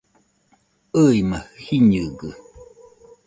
ɨima 1.03 1.39
jiñɨgɨ 1.63 2.29